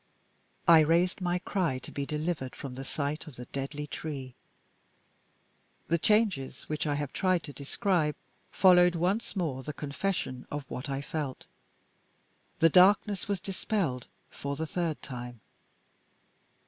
[0.67, 4.33] I raised my cry to be delivered from the sight of the deadly tree.
[5.89, 8.15] The changes which I have tried to describe
[8.49, 11.45] followed once more the confession of what I felt;
[12.57, 15.39] the darkness was dispelled for the third time.